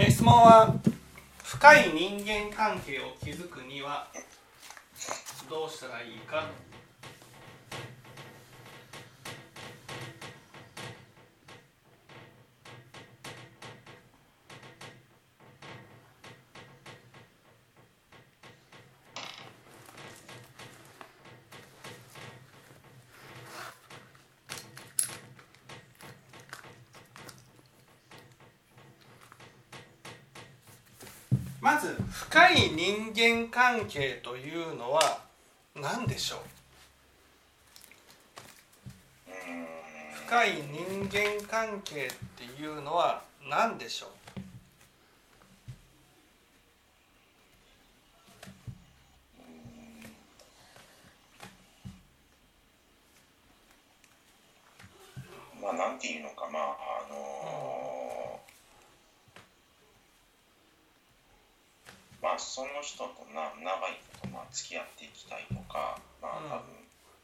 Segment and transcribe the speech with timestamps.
[0.00, 0.76] え質問は
[1.42, 4.06] 深い人間関係を築くには
[5.50, 6.48] どうしたらいいか
[31.60, 31.96] まず
[32.30, 35.20] 深い人間関係というのは
[35.74, 36.40] 何でしょう？
[40.26, 44.10] 深い人間関係っていうのは何でしょう
[55.62, 56.62] まあなんていうのかまあ
[57.08, 58.40] あの
[62.22, 62.68] まあその
[62.98, 66.74] 人とな長いことまあ付き合っていきたいとかまあ多分、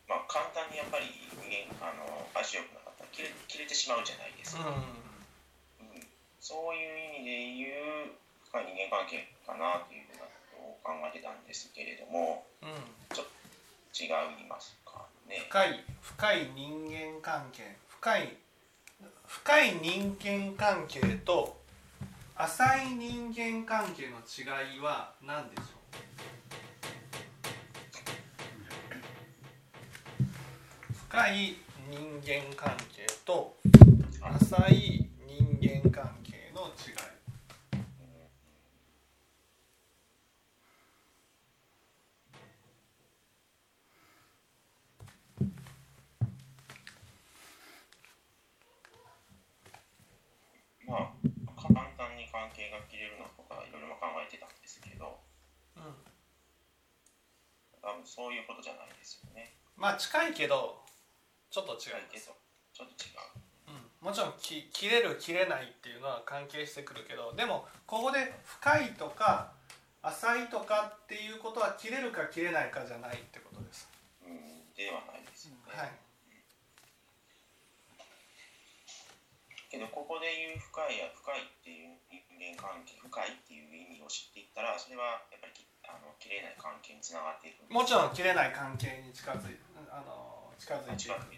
[0.07, 5.99] まあ簡単にやっぱり人間あの相性良くなかったら切れ切れてしまうじゃないですか、うん。
[6.39, 7.75] そういう意味で言
[8.07, 8.15] う
[8.47, 12.79] 深い人間関係かなというふうなことを考えてたんですけれどもうん。
[13.11, 13.35] ちょっと
[13.99, 15.43] 違いますかね。
[15.51, 18.37] 深い深い人間関係深い
[19.27, 21.54] 深い人間関係と
[22.37, 25.63] 浅い人間関係の違いは何でしょ
[30.21, 30.25] う？
[31.09, 31.57] 深い
[31.89, 33.57] 人間関係と
[34.21, 37.85] 浅い人間関係の違い
[50.87, 51.13] まあ
[51.57, 55.17] 簡単に関係が切れるのとかいろいろ考えてたんですけど
[55.77, 55.83] うん
[57.81, 60.81] 多分そういうことじゃないですよねまあ近いけど
[61.53, 62.33] ちょっと違います
[62.73, 63.37] ちょっと違う
[63.69, 69.53] うん、もちろんき切れる切れないっていうのは関係してくるけどでもここで深いとか
[70.01, 73.89] 浅いとかっていうことは切れるか切れないかじゃないってことです。
[74.25, 75.93] うんではないですよね、はい。
[79.69, 89.57] けどここで言う深いや深いっていう人間関係深いっていう意味を知っていったらそれはやっぱりきあの切れない関係につながっていくもちろん切れない関係に近づい
[89.91, 91.35] あの近づいてい近くく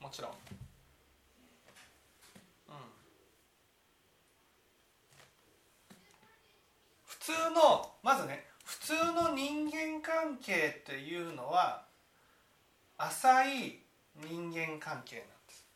[0.00, 0.30] もちろん。
[0.30, 0.36] うん。
[7.04, 11.84] 普通のまずね普通の人間関係っていうのは
[12.96, 13.80] 浅い
[14.16, 15.66] 人間関係なんです。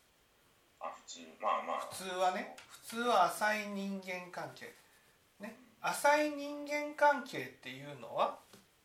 [0.79, 4.82] あ普通まあまあ普通はね普通は浅い人間関係ね
[5.83, 8.39] 浅い人間関係っていうのは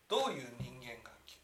[0.09, 1.39] どういう人間関係？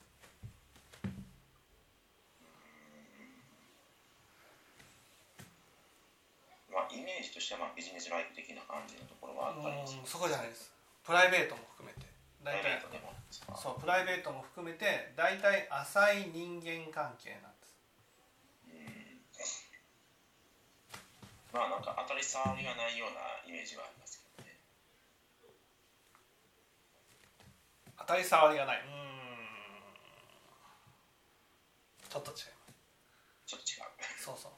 [6.75, 10.75] まあイメージとしてはまあビジネスライフ的な感じのところはあったりそこじゃないです。
[11.06, 12.03] プライベートも含めて。
[12.43, 13.14] プラ大体イベートでも。
[13.14, 17.78] ですかそうプライベートも含めて大体浅い人間関係なんです。
[21.54, 21.60] うん。
[21.60, 24.59] まあなんか当たり障りがないようなイメージはありますけどね
[28.06, 28.76] 当たり障りがない。
[28.78, 28.88] うーん。
[32.10, 32.47] ちょっと違います
[33.47, 33.84] ちょっと違う。
[34.22, 34.53] そうそう。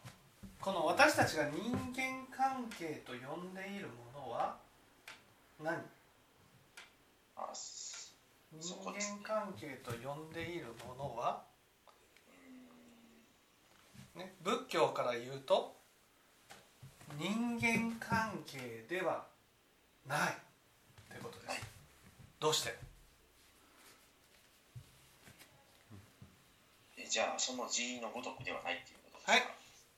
[0.60, 4.56] この私たちが人間関係と呼んでいるものは
[5.62, 5.76] 何？
[8.58, 11.44] 人間関係と呼んでいるものは、
[14.14, 15.76] ね、仏教から言うと
[17.18, 19.26] 人間関係では
[20.08, 20.32] ないっ
[21.14, 21.60] てことです、はい
[22.40, 22.85] どうして？
[27.06, 29.42] えじゃあその字のごとくではないっていうことですか、はい。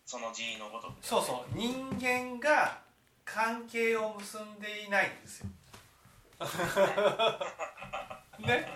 [0.05, 1.57] その字のごとくでそうそう。
[1.57, 2.79] 人間が
[3.25, 5.49] 関係を結んでいないんですよ。
[8.39, 8.69] ね？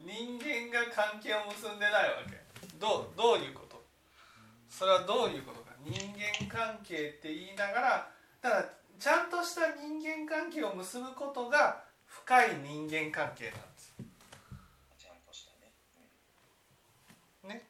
[0.00, 2.42] 人間が関係を結んでないわけ。
[2.78, 3.84] どうどういうこと？
[4.68, 5.64] それはどういうことか。
[5.84, 8.08] 人間関係って言いながら
[8.40, 8.64] ただ
[8.98, 13.92] ちゃんとした人間関係を結ぶことが深い人間関係なんです
[14.96, 17.66] ちゃんとしたね、ね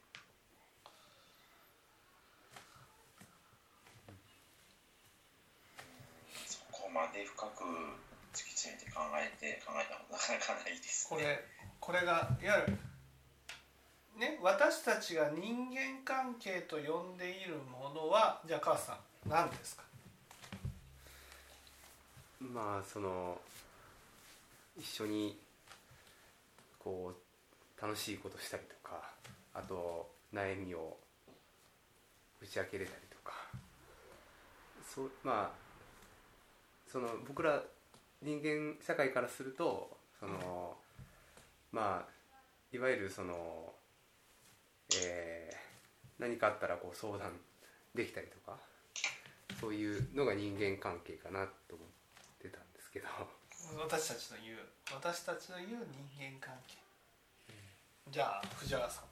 [6.47, 7.65] そこまで深く
[8.33, 11.19] 突き詰めて考えて考えたことなかなかないですね。
[11.19, 11.45] これ
[11.81, 12.79] これがいわゆる
[14.17, 18.95] ね私たちが人間関係と呼んでいるものはじゃあ母さ
[19.27, 19.83] ん何ですか？
[22.41, 23.41] まあその
[24.79, 25.39] 一緒に
[26.79, 29.01] こう楽しいことしたりとか
[29.55, 30.97] あと悩みを
[32.41, 33.33] 打ち明けれたりとか
[34.95, 35.64] そうまあ
[36.95, 37.61] その僕ら
[38.23, 40.77] 人間社会からするとその
[41.73, 42.13] まあ
[42.73, 43.73] いわゆるその、
[45.03, 45.65] えー
[46.17, 47.33] 何かあったらこう相談
[47.93, 48.57] できたりとか
[49.61, 51.89] そういうのが人間関係かなと思っ
[52.41, 53.09] てたんですけど。
[53.83, 54.59] 私たちの言う
[54.95, 56.77] 私たちの言う人間関係、
[58.11, 59.05] じゃあ藤原さん。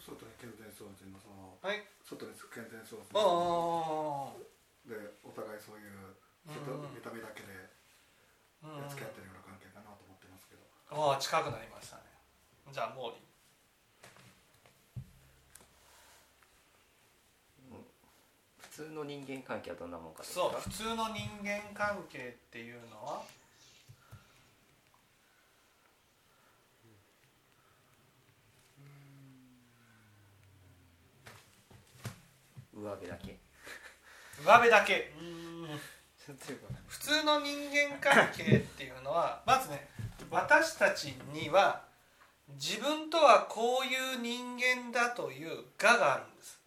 [0.00, 1.82] 外に健全掃除のそのはい。
[2.04, 4.55] 外に健全掃除あのあ
[4.86, 4.94] で
[5.26, 6.14] お互いそういう
[6.46, 6.94] 外うん。
[6.94, 7.50] 見た目だけで
[8.62, 8.88] うん。
[8.88, 10.62] 付き合ってるような関係かなと思ってますけど。
[10.94, 12.02] ああ近くなりましたね。
[12.70, 13.26] じゃあモーリー
[18.58, 20.40] 普通の人間関係はどんなもんかですか？
[20.40, 23.22] そう普通の人間関係っていうのは？
[32.74, 33.35] 上辺だけ
[34.44, 35.12] 上辺だけ
[36.88, 39.88] 普通の人間関係っていうのはまずね
[40.30, 41.82] 私たちには
[42.54, 46.60] 自分とはこういう人間だという我があるんです。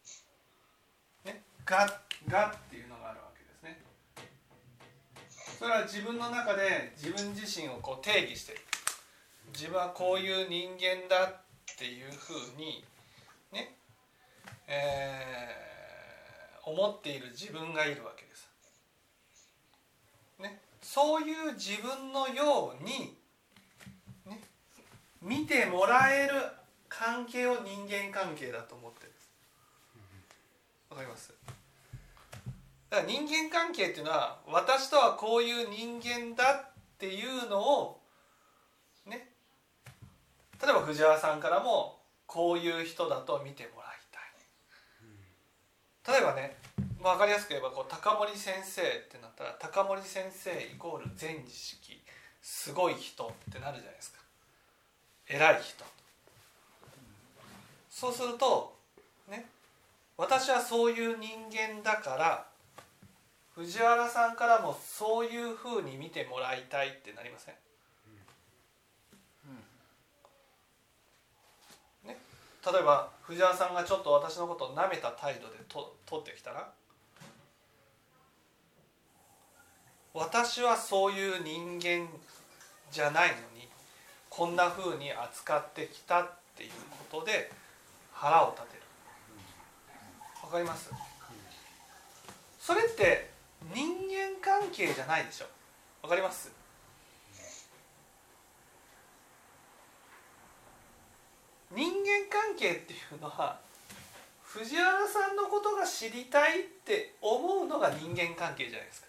[1.26, 2.02] ね、我
[2.32, 3.82] 我っていうのがあるわけですね。
[5.58, 8.60] それは自分の中で自分自身をこう定義してる。
[9.54, 11.36] 自分はこういう人間だっ
[11.78, 12.84] ていうふうに
[13.52, 13.76] ね、
[14.68, 15.69] えー
[16.70, 18.50] 思っている自分がいるわけです。
[20.40, 23.18] ね、そういう自分のように、
[24.26, 24.40] ね、
[25.22, 26.34] 見てもらえる
[26.88, 29.12] 関係を人間関係だと思ってる。
[30.90, 31.34] わかります？
[32.90, 38.00] だから人間関係っていうのは私とはこういう人間だっていうのを
[39.06, 39.30] ね。
[40.62, 44.20] 例えば藤原さんからもこういう人だと見てもらいた
[46.14, 46.18] い。
[46.18, 46.58] 例えばね
[47.02, 52.02] 分かりやすく言えばこう高森先生ってなったら高森先生イコール全知識
[52.42, 54.20] すごい人ってなるじゃないですか。
[55.28, 55.86] 偉い人。
[57.90, 58.76] そうすると
[59.30, 59.46] ね
[60.18, 62.46] 私はそういう人間だから
[63.56, 67.56] 藤原さんからもそういうふうに見てもらいたいってなりません。
[72.06, 72.18] ね、
[72.66, 76.72] 例えば藤原さんがちょっと私のことを舐めた態度でと取ってきたら
[80.14, 82.08] 私はそういう人間
[82.92, 83.68] じゃないのに
[84.30, 86.72] こんな風に扱ってきたっていう
[87.10, 87.52] ことで
[88.12, 88.84] 腹を立てる。
[90.44, 90.90] わかります？
[92.60, 93.30] それって
[93.74, 95.46] 人間関係じゃないでしょ。
[96.02, 96.52] わかります？
[101.72, 103.60] 人間関係っていうのは
[104.42, 109.09] 藤原さんのことが知りたいって思うのが人間関係じゃないですか。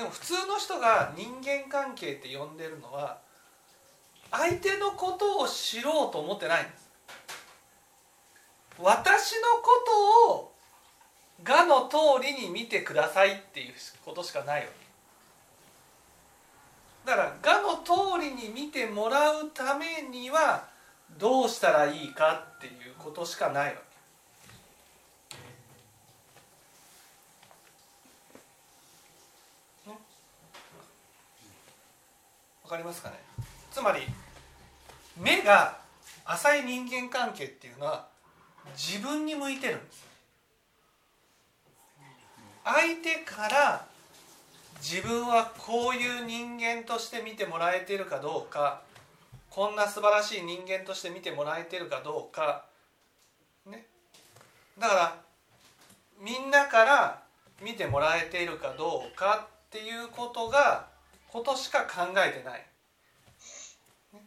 [0.00, 3.18] でも普通の人が人間関係って呼んでるのは
[4.30, 6.88] 相手のことを知ろうと思ってないんです。
[8.78, 9.84] 私のこ
[10.26, 10.52] とを
[11.44, 14.68] がの通りに見てくださいっていうことしかないわ
[17.04, 17.10] け。
[17.10, 17.92] だからがの通
[18.24, 20.66] りに見てもらうためには
[21.18, 23.89] どうしたらいいかっていうことしかないわけ。
[32.70, 33.16] わかりますかね？
[33.72, 34.02] つまり
[35.16, 35.76] 目が
[36.24, 38.06] 浅い人間関係っていうのは
[38.76, 40.06] 自分に向いてるんです
[42.62, 43.84] 相手から
[44.80, 48.82] 自分はこういう人間として見てもらえてるかどうか
[49.50, 52.66] こんな素晴らしい人間として見てもらえてるかどうか
[53.66, 53.84] ね。
[54.78, 55.16] だから
[56.20, 57.20] みんなから
[57.60, 60.86] 見てもらえているかどうかっていうことが
[61.32, 62.66] ことしか考えてない。
[64.12, 64.26] ね。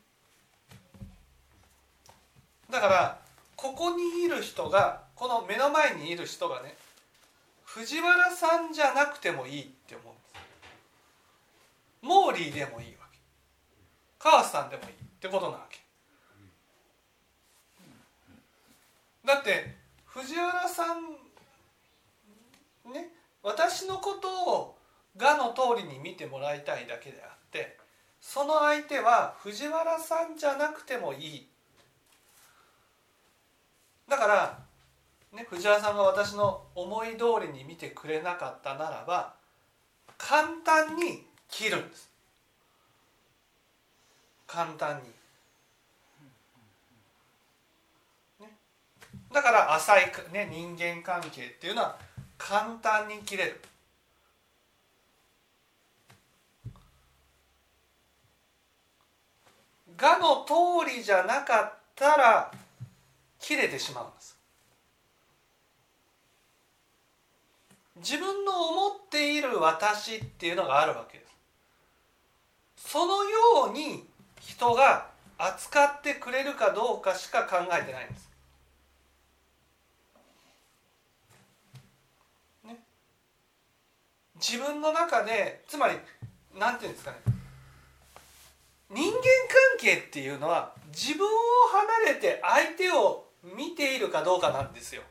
[2.69, 3.19] だから
[3.55, 6.75] ここにいる人がこの目の前にいる人がね
[7.65, 10.33] 藤原さんじゃなくてもいいって思うんです。
[12.01, 13.19] モーリーでもいいわけ。
[14.19, 15.79] 川瀬さんでもいいってことなわけ。
[19.25, 21.03] だって藤原さん
[22.91, 23.09] ね
[23.41, 24.72] 私のことを
[25.17, 27.77] がの通りに見てもらいたいだけであって
[28.19, 31.47] その相手は藤原さんじゃなくてもいい。
[34.07, 34.59] だから
[35.33, 39.33] ね、藤原さんが私の思い通りに見てくれなかったならば
[40.17, 42.09] 簡単に切るんです。
[44.45, 45.01] 簡単
[48.39, 48.53] に、ね、
[49.33, 51.97] だから浅い、ね、人間関係っていうのは
[52.37, 53.59] 簡単に切れる。
[59.97, 62.51] がの通りじゃなかったら
[63.39, 64.37] 切れてしまうんです。
[67.97, 71.25] 自分の思っている私っていうのがあるわけで
[72.77, 72.89] す。
[72.89, 73.37] そのよ
[73.69, 74.05] うに
[74.39, 75.07] 人が
[75.37, 78.29] 扱ってくれるかどうかしか考えてないんです、
[82.65, 82.79] ね、
[84.35, 85.97] 自分の中でつまり
[86.57, 87.32] なんていうんですかね。
[88.93, 89.21] 人間関
[89.79, 91.29] 係っていうのは自分を
[92.05, 95.01] 離れて相手を見ているかどうかなんですよ。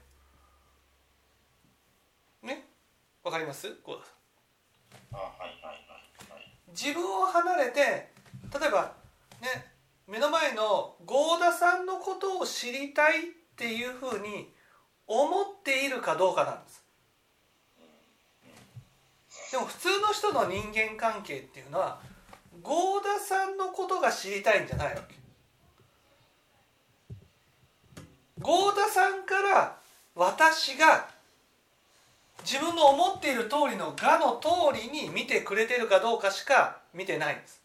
[2.43, 2.65] ね？
[3.25, 3.75] わかります？
[3.83, 4.01] こう
[5.13, 6.51] あはいはいはいはい。
[6.71, 8.95] 自分を離れて例えば
[9.41, 9.67] ね
[10.07, 13.23] 目の前の合田さんのことを知りたいっ
[13.57, 14.55] ていうふうに
[15.07, 16.83] 思っているかどうかなんです。
[19.51, 22.01] でも普通の人の人間関係っていうのは
[22.63, 25.15] 合田さんのことが知りたいんじゃないわけ。
[28.41, 29.77] 合田さんから
[30.15, 31.09] 私が
[32.45, 37.63] 自分の思っている通りの「が」の通りに見てくれてるかどうかしか見てないんです。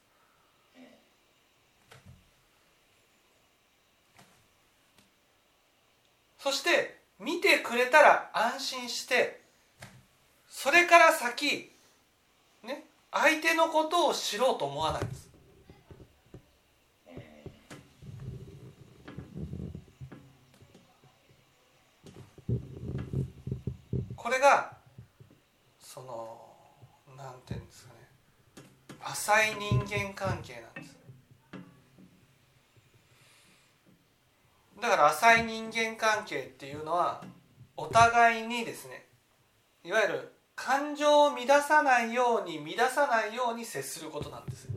[6.40, 9.42] そして見てくれたら安心して
[10.48, 11.76] それから先
[13.20, 15.28] 相手のことを知ろうと思わないんです。
[24.16, 24.78] これが
[25.80, 26.38] その
[27.16, 28.00] なんていうんですかね。
[29.04, 30.98] 浅い人間関係なんです。
[34.82, 37.24] だから浅い人間関係っていうのは
[37.76, 39.08] お互いにですね。
[39.84, 44.68] いわゆる感情を乱さないように乱さないように接することなんです。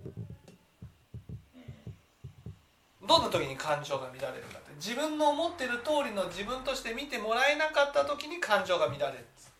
[3.09, 4.73] どんな時に感情が乱れるかって。
[4.77, 9.53] 自分の思ってる通りの自分として見てもらえなかった時に感情が乱れるんです。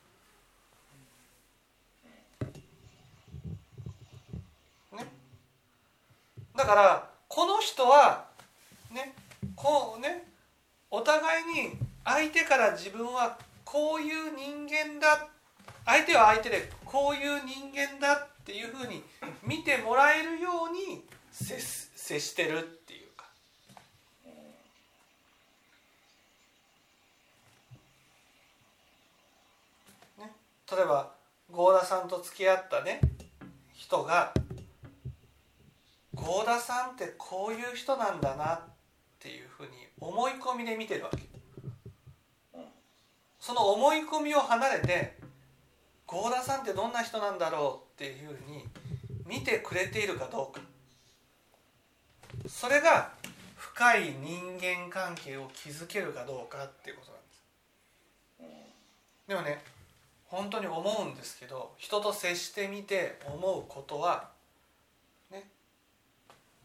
[4.93, 5.07] ね。
[6.55, 8.27] だからこの人は
[8.93, 9.15] ね
[9.57, 10.29] こうね
[10.91, 15.40] お互いに相手から自分はこういう人間だっ
[15.91, 19.03] 相手は相手でこういう人間だっていうふうに
[19.43, 21.61] 見てもらえるように接
[21.97, 23.27] 接してるっていうか。
[30.19, 30.31] ね、
[30.71, 31.13] 例えば
[31.51, 33.01] 合田さんと付き合ったね
[33.75, 34.33] 人が
[36.15, 38.61] 合田さんってこういう人なんだなっ
[39.19, 41.19] ていうふうに思い込みで見てるわけ。
[43.41, 45.20] その思い込みを離れて
[46.11, 48.65] 合田さんってどんな人なんだろうっていうふうに
[49.25, 50.61] 見てくれているかどうか
[52.49, 53.13] それが
[53.55, 59.29] 深い人間関係を築けるかどうかっていうことなんです。
[59.29, 59.63] でもね
[60.25, 64.31] 本当に思うんですけど人と接してみて思うことは
[65.31, 65.49] ね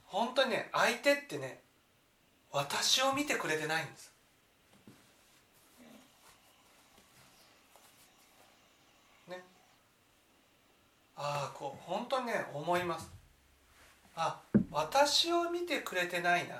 [0.05, 1.59] 本当にね相手ってね
[2.51, 4.14] 私を見てくれてないんです。
[11.17, 13.09] ああこう本当にね思います。
[14.15, 14.39] あ
[14.71, 16.59] 私を見てくれてないなっ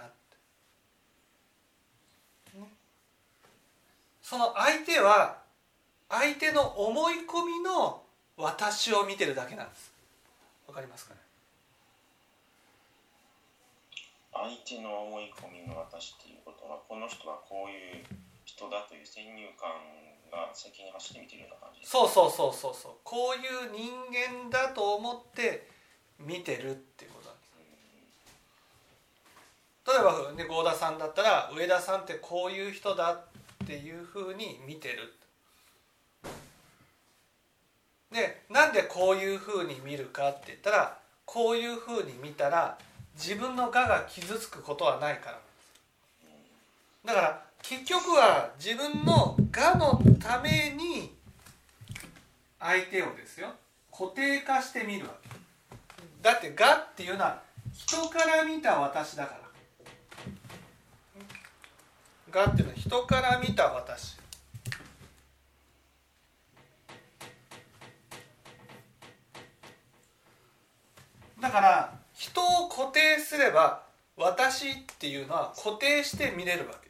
[2.52, 2.66] て、ね、
[4.22, 5.38] その相手は
[6.10, 8.02] 相手の思い込みの
[8.38, 9.94] 私を見てるだけなんです。
[10.68, 11.20] わかりますかね？
[14.34, 18.06] 相手の思い込みの私っていうことはこの人はこういう
[18.56, 19.70] 人だという先入観
[20.32, 22.92] が先に走って見てるような感じそうそうそうそうそう。
[23.04, 25.68] こういう人間だと思って
[26.18, 27.52] 見てるっていうことなんです。
[29.86, 35.14] 例えば、ね、合田さんだったら上田さんってこういう人だっていうふうに見てる。
[38.12, 42.78] でなんでこういうふうに見るかって言ったらこういうふうに見たら
[43.16, 45.40] 自分の我が傷つくことはないから
[47.04, 51.12] だから結局は自分の我のために
[52.60, 53.48] 相手をですよ
[53.92, 55.30] 固定化してみるわけ。
[56.22, 57.42] だって我っていうのは
[57.74, 59.40] 人から見た私だか
[62.34, 62.42] ら。
[62.42, 64.18] 我っていうのは人から見た私。
[71.42, 73.84] だから人を固定すれば
[74.18, 76.85] 私っていうのは固定して見れるわけ。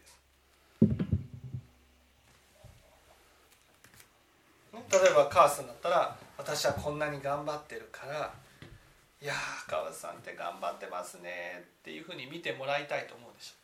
[4.92, 8.34] 例えばカースンだったら私はこんなに頑張ってるから
[9.22, 13.56] 「いやー川津さんって頑張ってますね」っていうふうに見てもらいたいと思うでし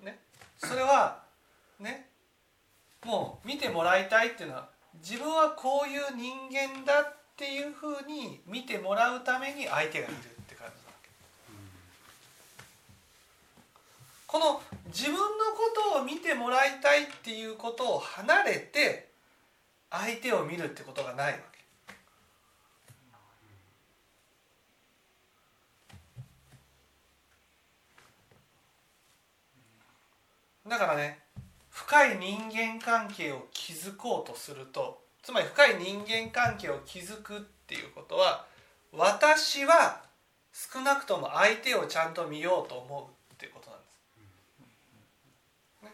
[0.00, 0.04] ょ。
[0.04, 0.18] ね、
[0.58, 1.22] それは
[1.78, 2.12] ね。
[3.04, 4.68] もう見てもらいたいっていうのは
[5.02, 11.08] 自分はこういう人間だっていうふうに見てもらうために相手がいるって感じなわけ。
[14.32, 15.28] この自分のこ
[15.94, 19.10] とを見てもらいたいっていうことを離れて
[19.90, 21.52] 相手を見るってことがないわけ。
[30.70, 31.18] だからね
[31.68, 38.46] 深い人間関係を築こうとするとつまり深い人間関係を築くっていうことは
[38.92, 40.00] 私は
[40.54, 43.92] 少なくとも相手をちゃんと見ようと思うっていうことなんです。
[45.84, 45.90] ね、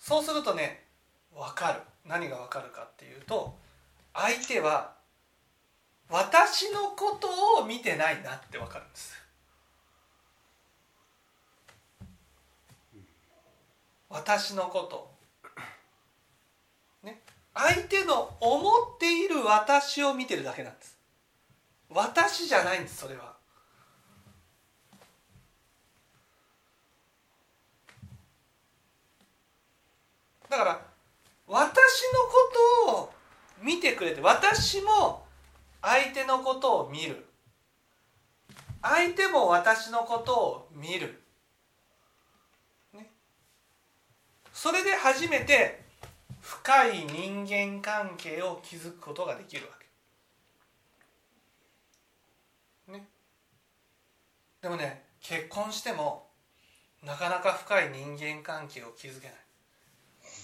[0.00, 0.84] そうするとね
[1.32, 1.80] 分かる。
[2.06, 3.56] 何が分かるかっていうと
[4.14, 4.94] 相手は
[6.08, 7.28] 私のこと
[7.62, 9.14] を見てないなって分かるんです。
[14.08, 15.08] 私のこと。
[17.04, 17.20] ね。
[17.54, 20.98] 相手の思っている私を見てるだけなんです。
[21.88, 23.29] 私じゃないんですそれは。
[30.50, 30.80] だから
[31.46, 31.62] 私
[32.12, 32.52] のこ
[32.84, 33.12] とを
[33.62, 35.24] 見てくれて私も
[35.80, 37.24] 相手のことを見る
[38.82, 41.22] 相手も私のことを見る
[42.92, 43.08] ね
[44.52, 45.82] それで初めて
[46.40, 49.72] 深い人間関係を築くことができるわ
[52.86, 52.92] け。
[52.92, 53.06] ね。
[54.62, 56.26] でもね結婚しても
[57.04, 59.39] なかなか深い人間関係を築けない。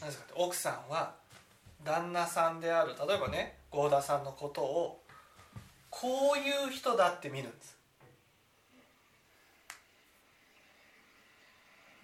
[0.02, 1.14] なぜかって奥さんは
[1.84, 5.00] 旦那さんである例えばね合田さんのことを
[5.90, 7.76] こういう人だって見るんです。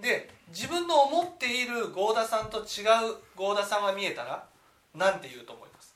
[0.00, 4.44] で自分の思っている合田さんと違う合田さんが見えたら
[4.94, 5.94] 何て言うと思います？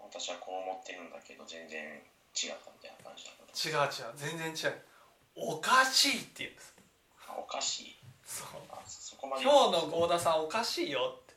[0.00, 1.80] 私はこう思ってるんだけど全然
[2.34, 3.30] 違ったみたいな感じだ
[3.80, 4.78] 違う違う全然違う
[5.34, 6.74] おかしいって言うんです。
[7.28, 7.96] あおかしい。
[8.24, 8.46] そう。
[8.70, 9.42] あそこまで。
[9.42, 11.32] 今日の合田さんおかしいよって。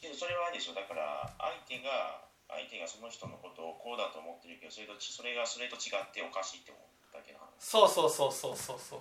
[0.00, 0.74] けどそれはあれでしょ。
[0.74, 7.38] だから相手が相手がその人のことをこうだと思ってるけどそれとそれがそれと違っておかしいって思うだけの。
[7.38, 8.98] 話そうそうそうそうそうそう。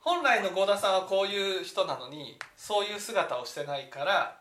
[0.00, 4.38] 本来の合田さんはこういう人なのにそういう姿をしてないから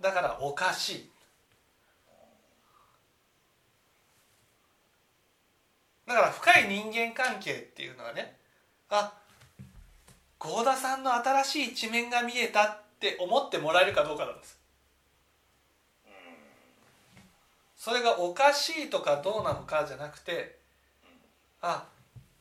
[0.00, 1.09] だからおかしい
[6.10, 8.34] だから深い人間関係っていうのはね
[8.88, 9.12] あ
[10.40, 14.58] 合田さんの新しい一面が見えたって思ってもらえるかどうかなんです。
[17.76, 20.58] それがおかしいとかどうなのかじゃなくて
[21.62, 21.86] あ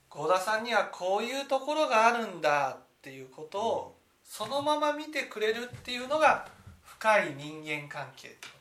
[0.09, 6.47] 合田さんにはこういうところがあるんだっていうことをそのまま見てくれるっていうのが
[6.83, 8.59] 深い人間関係ってこと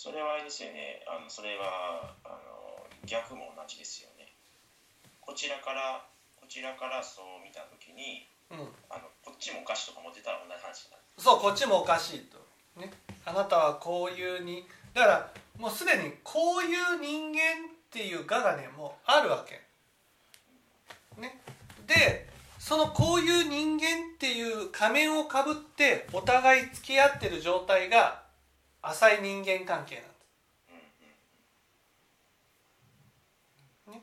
[0.00, 1.04] それはあれですよね。
[1.04, 4.32] あのそれはあの逆も同じですよね。
[5.20, 6.00] こちらから
[6.40, 8.72] こちらからそう見た時にうん。
[8.88, 11.02] あのこっちもおかしいとか思ってたら同じ話になる。
[11.18, 12.40] そうこっちもおかしいと。
[12.80, 12.90] ね。
[13.26, 19.60] あなたはこういうにだからもうすでにこういう人間っていう我がねもうあるわけ。
[21.20, 21.42] ね。
[21.86, 22.26] で
[22.58, 28.19] そのこういう人間っていう仮面をかぶってお互い付き合ってる状態が
[28.82, 30.10] 浅い人間関係なんで
[33.86, 34.02] す、ね、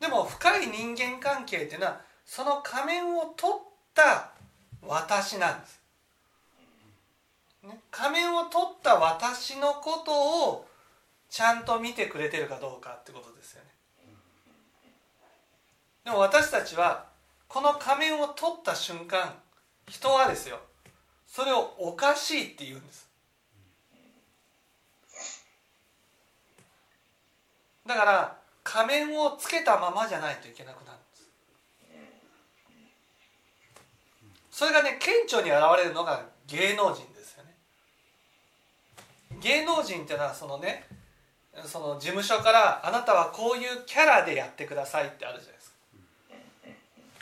[0.00, 3.56] でも深い人間関係っていうのはその仮面を取っ
[3.94, 4.30] た
[4.82, 5.80] 私なんです。
[7.62, 10.68] ね、仮面を取った私のことを
[11.28, 13.70] ちゃんと見てくれてるかどうかってことですよね。
[16.04, 17.06] でも私たちは
[17.48, 19.34] この仮面を取った瞬間
[19.88, 20.60] 人はですよ
[21.26, 23.07] それをおかしいって言うんです。
[27.88, 31.28] だから仮面をつけたままじゃないといけなくなるんです。
[34.50, 37.54] それがね顕著に現れるのが芸能人ですよね。
[39.40, 40.86] 芸能人っていうのはそのね
[41.64, 45.70] その事務所からあなたはこういうキャラでやってくださいってあるじゃないです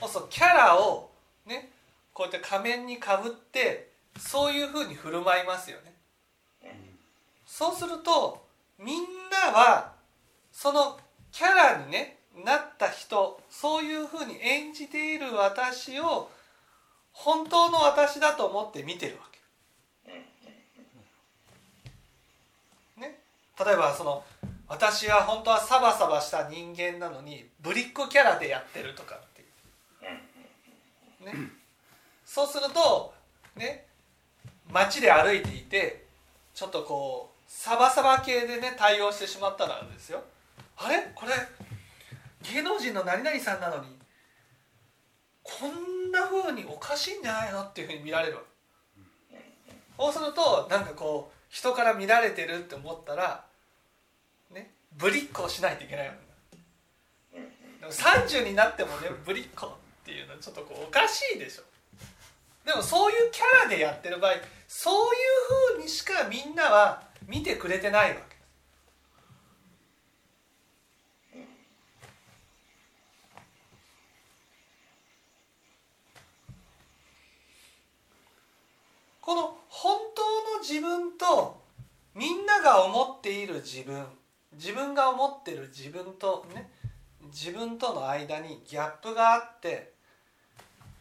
[0.01, 0.07] か。
[0.07, 1.11] そうそうキャラを
[1.47, 1.71] ね
[2.13, 5.95] こうやって仮面にかぶってそういうふうに振る舞いますよね。
[7.47, 8.45] そうすると
[8.79, 9.96] みんなは
[10.57, 10.99] その
[11.33, 16.31] キャラにねなった人そういうふうに演じている私を
[17.12, 19.21] 本当の私だと思って見てるわ
[20.07, 20.11] け。
[22.99, 23.19] ね、
[23.66, 24.25] 例えばその
[24.66, 29.45] 私は本当はサバサバした人間なのにぶりっ子キャラでやってるとかってい
[31.33, 31.37] う。
[31.37, 31.51] ね、
[32.25, 33.12] そうすると
[33.57, 33.85] ね
[34.73, 36.07] 街で歩いていて
[36.55, 40.25] ちょっとこうサバサバ系でね対応してしまったらですよ
[40.77, 41.11] あれ？
[41.15, 41.33] これ？
[42.53, 43.89] 芸能人の何々さんなのに
[45.43, 47.62] こんな風におかしいんじゃないの？
[47.62, 48.39] っていうふうに見られる
[49.99, 53.45] そうするとなんかこう人から見られてるって思ったら
[54.53, 56.27] ねぶりっ子をしないといけないわけ。
[57.81, 59.71] でも30になってもねぶりっ子っ
[60.05, 61.62] ていうのはちょっとこうおかしいでしょ。
[62.65, 64.33] でもそういうキャラでやってる場合
[64.69, 68.36] そういうふうにしかみんなは見てくれてないわけ。
[79.27, 80.23] この本当
[80.55, 81.61] の自分と
[82.15, 84.05] みんなが思っている自分
[84.53, 86.71] 自分が思ってる自分とね
[87.25, 89.91] 自分との間にギャップがあって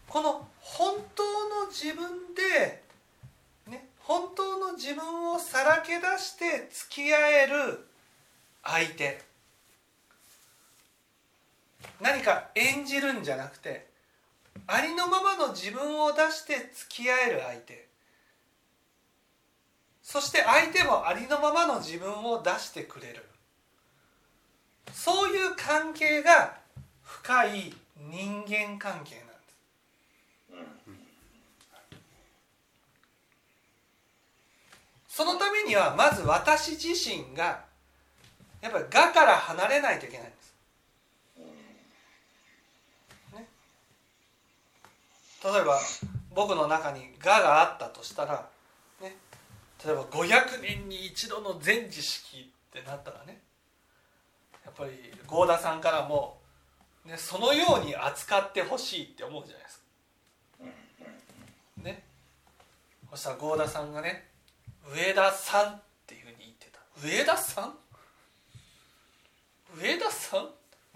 [0.07, 2.81] この本当の自分で、
[3.69, 7.85] ね、本当の自分をさらけ出して付き合える
[8.63, 9.21] 相手。
[12.01, 13.85] 何か演じるんじゃなくて
[14.65, 17.84] ありのままの自分を出して付き合える相手。
[20.05, 23.25] そして相手もありのままの自分を出してくれる。
[24.93, 26.57] そういう関係が
[27.01, 29.33] 深い人間関係なんで
[35.09, 35.15] す。
[35.17, 37.63] そのためにはまず私自身が
[38.61, 40.53] やっぱり我から離れないといけないんです、
[43.33, 43.47] ね、
[45.43, 45.79] 例えば
[46.35, 48.47] 僕の中に我があったとしたら、
[49.85, 53.43] 例えば500年に一度の全知識ってなったらね
[54.65, 54.91] やっぱり
[55.27, 56.39] 合田さんからも、
[57.05, 59.83] ね、そのように扱ってほしいって思うじゃないですか。
[61.83, 62.03] ね。
[63.11, 64.25] そしたら合田さんがね
[64.91, 66.79] 上田さんっていうふうに言ってた。
[67.07, 67.77] 上田さん？
[69.79, 70.49] 上田さん？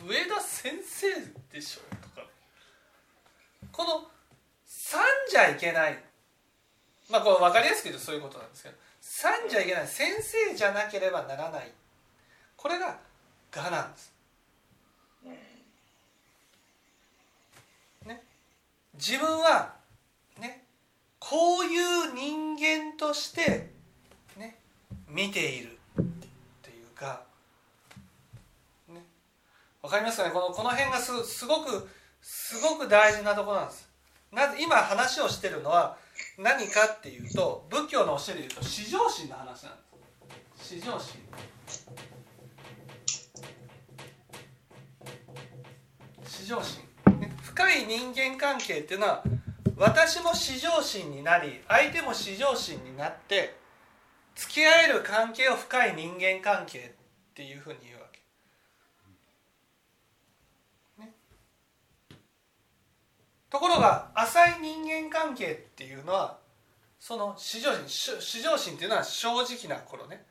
[0.07, 1.07] 上田先生
[1.53, 2.27] でしょとか
[3.71, 4.09] この
[4.65, 6.03] 「さん」じゃいけない。
[7.09, 11.71] まあこれ分かりやすく言うとそういうことなんですけど「さん」じゃいけない先生じゃなければならない。
[12.55, 12.99] これが
[13.51, 14.13] 「が」なんです。
[18.05, 18.23] ね、
[18.93, 19.73] 自分は
[20.37, 20.65] ね
[21.19, 23.71] こういう人間として
[24.37, 24.59] ね
[25.07, 25.77] 見ている。
[25.99, 26.03] っ
[26.61, 27.23] ていうか、
[28.87, 29.03] ね、
[29.81, 30.31] わかりますかね？
[30.31, 31.89] このこの辺がすすごく
[32.21, 33.89] すごく大事なところなんです。
[34.31, 35.97] なぜ今話をしてるのは
[36.41, 39.77] 何かっていうと仏教の教えでいうと至上心の話なんで
[40.57, 40.75] す。
[40.75, 41.19] 至上心。
[46.23, 46.81] 至上心、
[47.19, 49.23] ね、深い人間関係っていうのは
[49.75, 53.57] 私も至上心になり相手も至上心になって
[54.35, 56.95] 付き合える関係を深い人間関係
[57.31, 58.19] っていうふうに言うわけ。
[61.03, 61.11] ね、
[63.49, 66.37] ところが浅い人間関係っていうのは
[66.99, 70.25] その至上心至上心っていうのは正直な頃ね。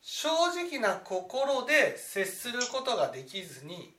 [0.00, 3.94] 正直な心で接することができずに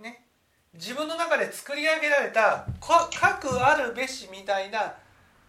[0.00, 0.26] ね。
[0.74, 4.94] 自分の中で作り上げられた核あるべしみたいな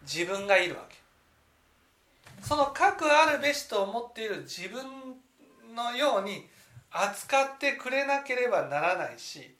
[0.02, 0.96] 自分がいるわけ。
[2.42, 4.84] その核あるべしと思っている自分
[5.74, 6.46] のように
[6.90, 9.53] 扱ってくれなければならないし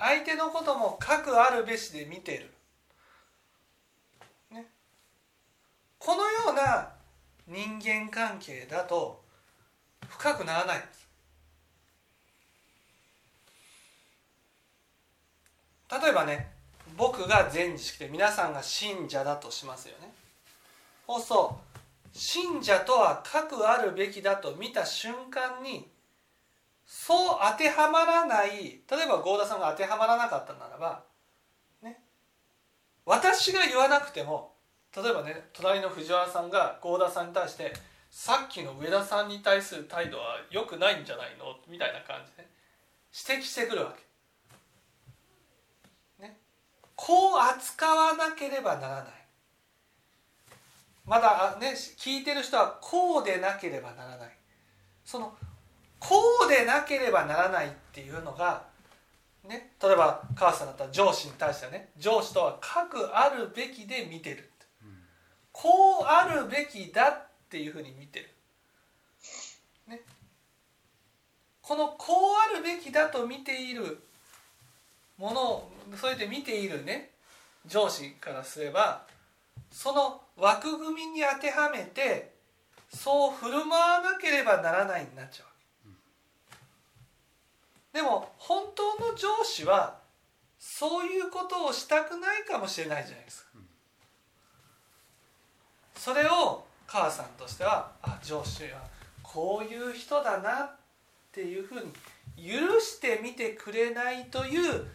[0.00, 2.50] 相手のことも核あるべしで見てる、
[4.50, 4.66] ね、
[5.98, 6.88] このような
[7.46, 9.22] 人間関係だと
[10.08, 11.06] 深くならないんです。
[16.02, 16.50] 例えばね
[16.96, 20.12] 僕が全知識で皆さんが信者だとしますよね。
[21.06, 21.58] そうそ
[22.14, 25.88] う信者とは核あるべきだと見た瞬間に
[26.92, 31.04] そう当てはまらない例えば合田さんが当てはまらなかったならば
[31.82, 32.02] ね。
[33.06, 34.54] 私が言わなくても
[34.96, 37.72] 例えばね隣の藤原さんが合田さんに対して
[38.10, 41.54] さっきの上田さんに対する態度は良くないんじゃないの？
[41.68, 42.48] みたいな感じで、
[43.30, 43.94] 指摘してくるわ
[46.18, 46.24] け。
[46.24, 46.36] ね、
[46.96, 49.04] こう扱わなければならない。
[51.06, 54.36] まだね聞いてる人はこうでなければならない。
[55.04, 55.32] その
[56.00, 58.64] こうでなければならないっていうのが、
[59.46, 64.50] ね、例えば母さんだったら上司に対してはね上司とはかくあるべきで見てる、
[65.52, 68.28] こうあるべきだっていうふうに見てる、
[69.88, 70.00] ね、
[71.62, 74.00] このこうあるべきだと見ている
[75.18, 77.10] ものをそれで見ているね
[77.66, 79.02] 上司からすれば
[79.70, 82.32] その枠組みに当てはめて
[82.92, 85.49] そう振る舞わなければならないになっちゃう。
[87.92, 89.98] でも本当の上司は
[90.58, 93.50] そういうことをしたくないかもしれないじゃないですか。
[95.96, 98.80] それを母さんとしてはあ上司は
[99.22, 100.76] こういう人だなっ
[101.32, 101.92] ていうふうに
[102.36, 104.86] 許してみてくれないという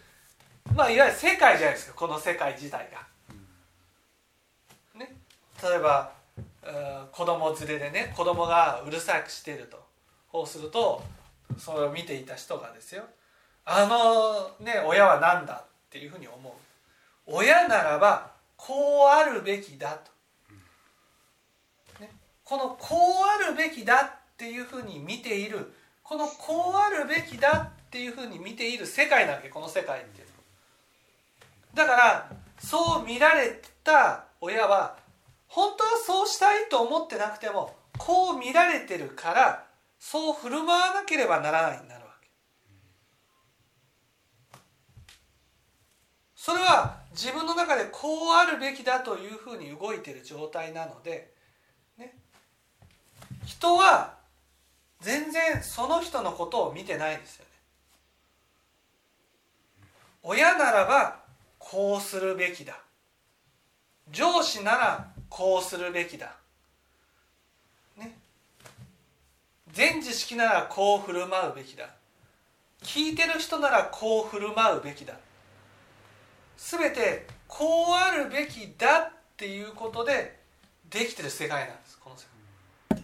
[0.73, 3.07] まあいわゆる世界じゃないですかこの世界自体が。
[4.99, 5.15] ね、
[5.61, 6.11] 例えば
[7.11, 9.83] 子供連れでね子供がうるさくしていると
[10.31, 11.03] そうすると
[11.57, 13.03] それを見ていた人がですよ
[13.65, 16.53] あのね親は何だっていうふうに思う。
[17.27, 20.11] 親ならばこうあるべきだと、
[21.99, 22.11] ね、
[22.43, 25.73] このこうあるべきだっていうふうに見ている。
[26.03, 30.27] このこうあるべきだっていうふうに見ている世界なわけこの世界っていう
[31.73, 32.29] だから
[32.59, 34.97] そう見られた親は
[35.47, 39.65] 本当はそうしたいと思ってなくてもこう見られてるから
[39.99, 42.29] そう振る舞わなければならないになるわけ。
[46.35, 51.33] それは自分の中でこうあるべきだというふうに動いている状態なので、
[51.97, 52.13] ね、
[53.45, 54.15] 人は
[55.01, 57.51] 全然その人のことを見てないですよね。
[60.23, 61.19] 親ならば
[61.57, 62.79] こうするべきだ。
[64.11, 66.35] 上司ならこうするべきだ
[67.97, 68.15] ね
[69.75, 71.89] 全知識ならこう振る舞うべきだ。
[72.81, 75.15] 聞いてる人ならこう振る舞うべきだ。
[76.55, 80.39] 全てこうあるべきだっていうことで
[80.89, 83.03] できてる世界なんですこの世界。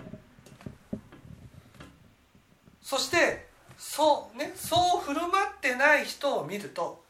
[2.81, 7.03] そしてそうねそう振る舞ってない人を見ると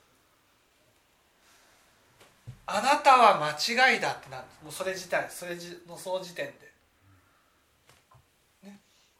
[2.65, 5.55] あなたは間違いだってなるもうそれ自体それ
[5.87, 6.70] のその時点で、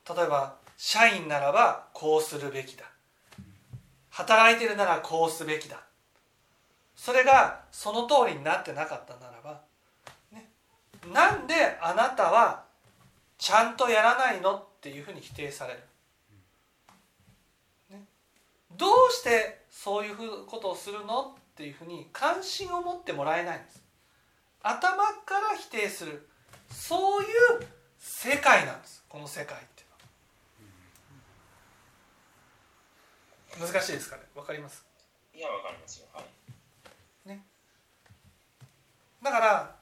[0.10, 2.86] 例えば社員ならばこうするべきだ。
[4.10, 5.82] 働いてるならこうすべきだ。
[6.96, 9.62] それがその通りになってなかったならば、
[10.32, 10.50] ね、
[11.12, 12.64] なんであなたは
[13.38, 15.80] ちゃんとやらないのっていうふうに否定される、
[17.90, 18.04] ね、
[18.78, 23.82] どうしてそういうことをするのっていうふうに関心を持ってもらえないんです。
[24.62, 26.28] 頭から否定する。
[26.70, 27.28] そういう
[27.98, 29.04] 世界なんです。
[29.10, 30.02] この世界っていうのは
[33.60, 34.24] 難しいですかね？
[34.36, 34.86] わかります？
[35.36, 36.08] いやわかりますよ。
[36.14, 36.22] は
[37.26, 37.30] い。
[37.30, 37.44] ね。
[39.24, 39.76] だから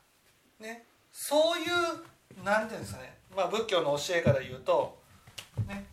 [0.59, 3.17] ねそういうなんていうんですかね。
[3.35, 4.97] まあ仏教の教えから言うと
[5.67, 5.85] ね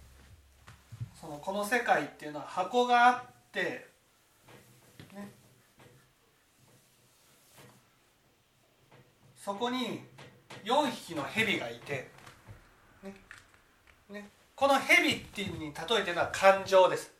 [1.20, 3.86] そのこの世界っていうのは箱があって
[9.36, 10.02] そこに
[10.64, 12.10] 4匹の蛇がいて、
[13.04, 13.14] ね。
[14.10, 17.12] ね、この蛇っていうに例えてるのは感情です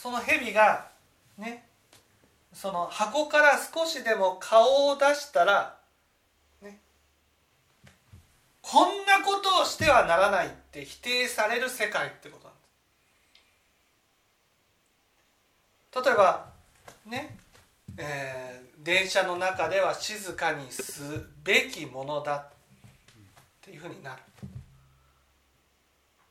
[0.00, 0.86] その蛇が
[1.36, 1.62] ね
[2.54, 5.76] その箱から少しでも顔を出したら、
[6.62, 6.78] ね、
[8.62, 12.54] こんなことをしてはならないって否定される世界ってことなん
[15.92, 16.08] です。
[16.08, 16.46] 例えば
[17.04, 17.36] ね
[17.98, 22.48] えー、電車の中では静かにすべきものだっ
[23.60, 24.22] ていうふうになる。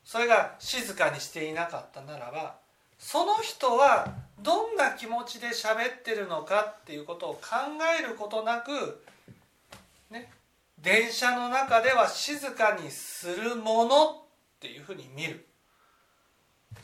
[0.03, 2.68] それが静かにしていなかったならば
[2.99, 7.39] その人はどんな気持ちで喋ってるのかっていうことを考
[7.99, 9.03] えることなく、
[10.12, 10.31] ね、
[10.81, 14.15] 電車の中では静かにするものっ
[14.59, 15.45] ていうふうに見る。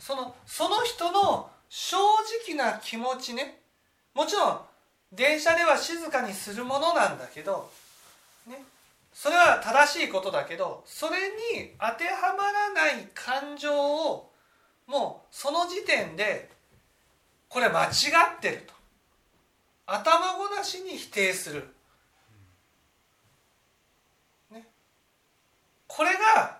[0.00, 1.96] そのその人の正
[2.46, 3.60] 直な気持ちね。
[4.14, 4.60] もちろん
[5.12, 7.70] 電車では静かにするものなんだけど、
[8.46, 8.62] ね、
[9.12, 14.30] それは正しいことだけどそれに当てはまらない感情を
[14.86, 16.48] もうその時点で
[17.48, 17.88] これ間違
[18.36, 18.74] ってると。
[19.86, 21.68] 頭ごなしに否定する、
[24.50, 24.66] ね、
[25.86, 26.58] これが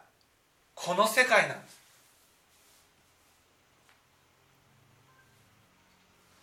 [0.75, 1.77] この世界なんです。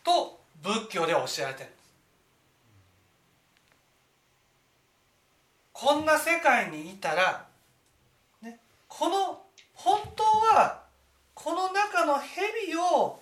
[0.03, 1.83] と仏教では教えられてるんです。
[5.71, 7.45] こんな世界にいたら、
[8.41, 9.41] ね、この
[9.73, 10.82] 本当は
[11.43, 13.19] この中の蛇を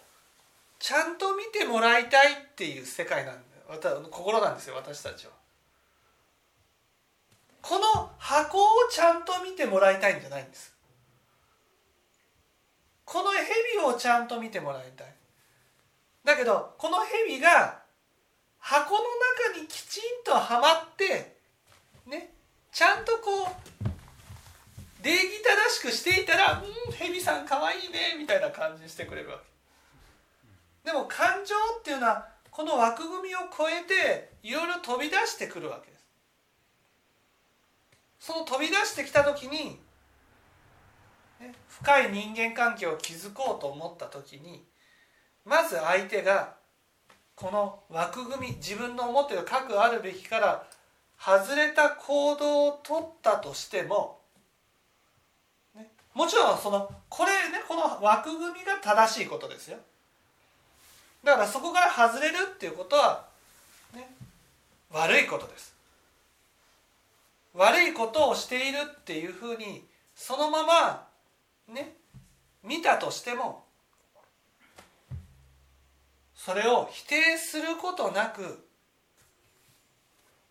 [0.78, 4.08] ちゃんと見てもらいたいっていう世界なんだよ。
[4.12, 5.32] 心なんですよ私たちは。
[7.64, 10.72] この箱をちゃんと見てもらいたいんじゃないんです。
[13.06, 15.08] この蛇をちゃんと見てもらいたい。
[16.24, 17.80] だけどこの蛇が
[18.60, 19.00] 箱の
[19.54, 21.38] 中にきちんとはまって
[22.06, 22.30] ね
[22.72, 23.50] ちゃんとこ
[23.84, 23.91] う
[25.02, 29.46] 礼儀正しくしていたら「うん蛇さんかわいいね」みたいな感じにしてくれるわけ。
[30.84, 36.06] でも感情っていうのはこの枠組みを超えていろいろ飛び出してくるわけです。
[38.20, 39.80] その飛び出してきた時に、
[41.40, 44.64] ね、深い人間関係を築こうと思った時に
[45.46, 46.56] まず相手が
[47.36, 50.68] この枠組み自分の思っている核あるべきから
[51.18, 54.21] 外れた行動を取ったとしても、
[56.14, 59.78] もちろんそのこれねこの枠組みが正しいことですよ
[61.24, 63.26] だからそこから外れるっていうことは、
[63.96, 64.08] ね、
[64.92, 65.74] 悪いことです
[67.54, 69.84] 悪いことをしているっていうふうに
[70.16, 71.08] そのまま
[71.70, 71.94] ね
[72.64, 73.64] 見たとしても
[76.36, 78.66] それを否定することなく、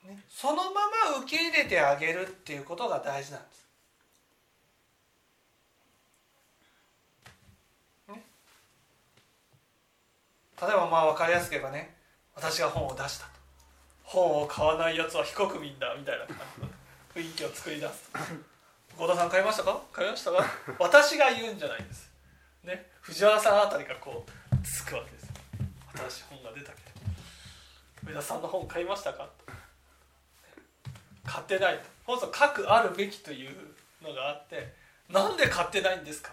[0.06, 0.62] ね、そのま
[1.10, 3.69] ま受け入れてあげるっていうことが大事なんです。
[10.60, 11.94] 例えばまあ分かりやすく言えばね
[12.34, 13.30] 私が本を出したと。
[14.02, 16.24] 本を買わないやつは非国民だみたいな。
[17.14, 18.10] 雰囲気を作り出す
[18.96, 19.80] 郷田さん買いましたか？
[19.92, 20.44] 買いましたか？
[20.78, 22.10] 私が言うんじゃないんです。
[22.64, 22.86] ね。
[23.00, 25.32] 藤原さんあたりがこうつくわけです。
[25.96, 26.78] 新しい本が出たけ
[28.04, 28.10] ど。
[28.10, 29.28] 上田さんの本買いましたか？
[31.24, 31.84] 買ってないと。
[32.04, 33.50] 本当核あるべきという
[34.02, 34.72] のがあって
[35.08, 36.32] なんで買ってないんですか？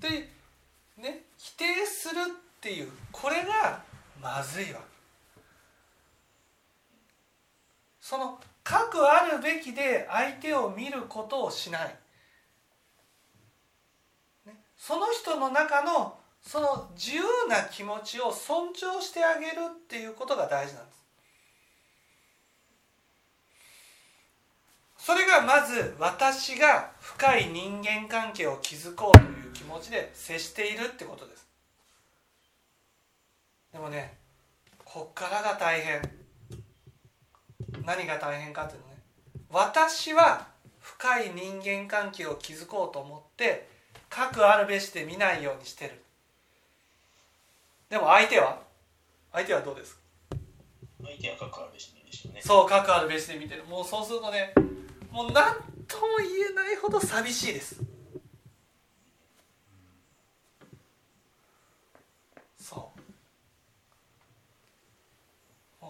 [0.00, 0.28] で
[0.98, 2.14] ね否定する
[2.56, 3.82] っていうこれが
[4.20, 4.96] まずいわけ。
[8.00, 11.94] その核あるべきで相手を見ることをしない、
[14.46, 20.96] ね、その人の中のその自由な気持ちを尊重してあげるっていうことが大事なんです。
[24.98, 31.45] それがまず私が深い人間関係を築こうという気持ちで接しているってことです。
[33.72, 34.16] でもね
[34.84, 36.02] こっからが大変。
[37.84, 38.96] 何が大変かっていうのね。
[39.50, 40.46] 私は
[40.80, 43.68] 深い人間関係を築こうと思って
[44.08, 46.02] 核あるべしで見ないようにしてる。
[47.88, 48.60] でも相手は？
[49.32, 49.98] 相手はどうです
[51.04, 53.64] 相手は核あるべしでしょうねそう核あるべしで見てる。
[53.64, 54.52] もうそうするとね
[55.10, 55.54] もう何
[55.86, 57.80] とも言えないほど寂しいです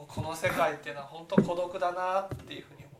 [0.08, 2.92] この世界っていうのは本当孤独だなっていうふうに思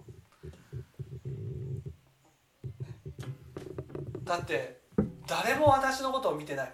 [4.23, 4.25] う。
[4.25, 4.81] だって
[5.27, 6.73] 誰も私のことを見てない。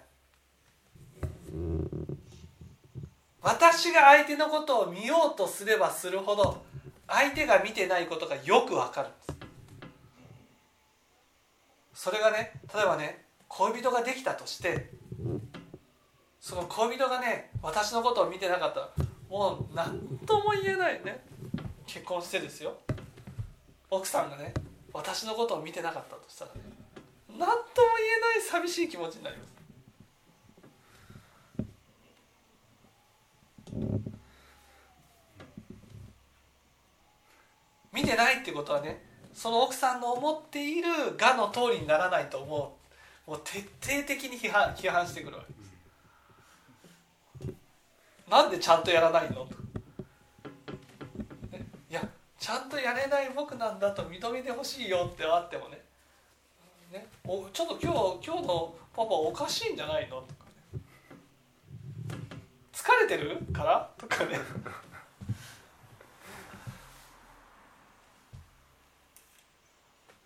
[3.41, 6.63] 私が相手のことを見ようとすればするほど
[7.07, 9.17] 相手が見てないことがよくわかるんで
[11.93, 12.03] す。
[12.05, 14.89] それがね例えばね恋人ができたとして
[16.39, 18.89] その恋人がね私のことを見てなかったら
[19.33, 21.19] もう何とも言えないね。
[21.87, 22.77] 結婚してですよ。
[23.89, 24.53] 奥さんがね
[24.93, 26.61] 私のことを見てなかったとしたらね
[27.29, 29.53] 何とも言えない寂しい気持ちになります。
[37.91, 39.03] 見てないってことはね
[39.33, 42.77] その奥さんの思っているがの通りにならないと思
[43.27, 43.31] う。
[43.31, 45.62] もう徹底的に批判批判してくるわけ。
[48.33, 49.47] なんでちゃんとやらないの？
[51.87, 52.03] いや
[52.39, 55.79] ちゃんとやれない僕なんだと認めてほしいよってあってもね。
[56.91, 60.21] ねおちょっと今日今日のパパおかしいんじゃないの？
[60.21, 60.81] とかね。
[62.73, 63.37] 疲れてる？
[63.53, 63.91] から？
[63.99, 64.39] とかね。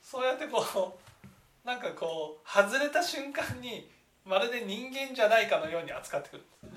[0.01, 0.97] そうやってこ
[1.65, 3.89] うなんかこう外れた瞬間に
[4.23, 6.43] まるで人間じゃないかのように扱ってくる。
[6.65, 6.76] んで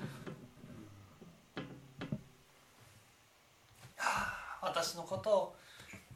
[4.91, 5.55] 私のことを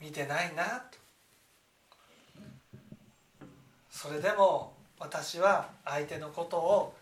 [0.02, 0.98] 見てないなと。
[3.90, 6.94] それでも私は相手のことを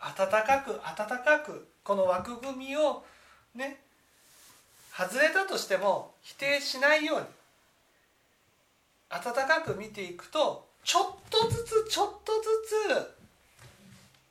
[0.00, 3.04] 温かく温かくこの枠組みを
[3.54, 3.78] ね
[4.92, 7.26] 外れたとしても否定しないように
[9.10, 12.48] 温かく見ていくとちょっとずつちょっとず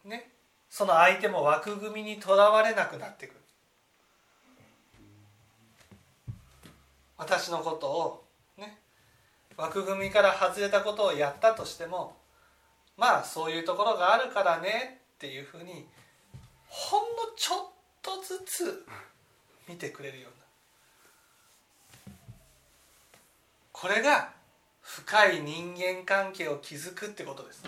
[0.03, 0.29] つね
[0.69, 3.38] その相手も枠組みにとらわれなくなってくる。
[7.19, 8.23] 私のことを
[8.57, 8.79] ね
[9.57, 12.15] 枠組みから外れたことをやったとしても
[12.97, 15.85] まあそういうところがあるからねっていうふうに
[16.67, 17.67] ほんのちょっ
[18.01, 18.85] とずつ
[19.67, 20.39] 見てくれるような。
[23.71, 24.31] これが
[24.81, 27.63] 深い人間関係を築くってことです。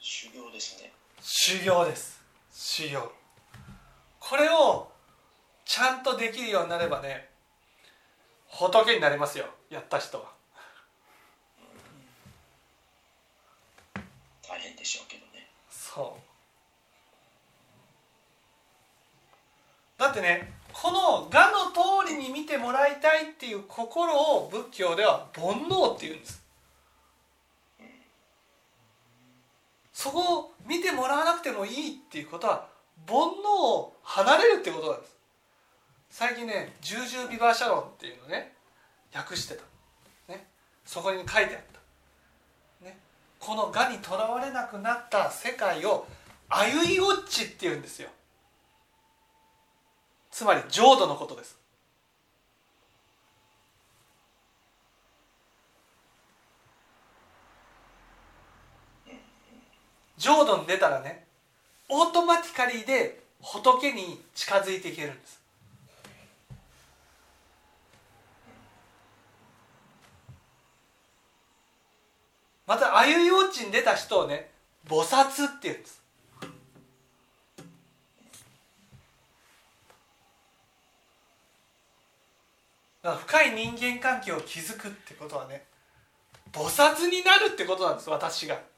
[0.00, 0.89] 修行ですね。
[1.32, 2.20] 修行です。
[2.52, 3.12] 修行。
[4.18, 4.90] これを
[5.64, 7.28] ちゃんとできるようになればね
[8.48, 9.44] 仏になれますよ。
[9.70, 10.24] やった人は。
[14.42, 15.48] 大変でしょうけどね。
[15.70, 16.18] そ
[19.96, 20.00] う。
[20.00, 21.70] だってねこの「我の
[22.06, 26.42] 通りに見てもらいたい」っていう心を仏教では煩悩っていうんです
[30.00, 32.66] そこを見てもらわなくてもいいっていうことは
[33.06, 33.22] 煩悩
[33.62, 35.14] を離れるってことなんです。
[36.08, 38.54] 最近ね「十十ビバーシャロン」っていうのね
[39.14, 39.62] 訳してた、
[40.32, 40.48] ね、
[40.86, 41.62] そこに書いてあっ
[42.80, 42.98] た、ね、
[43.38, 46.06] この我にとらわれなくなった世界を
[46.48, 48.08] 「あゆいウォッチ」っていうんですよ。
[50.30, 51.59] つまり浄土のことです。
[60.20, 61.24] 浄土に出たらね
[61.88, 65.40] オートマティカリーで仏に近づいていけるんです。
[72.66, 74.50] またあゆいウォッチに出た人をね
[74.86, 76.02] 菩薩って言うんです。
[83.02, 85.64] だから深い人間関係を築くってことはね
[86.52, 88.69] 菩薩になるってことなんです私が。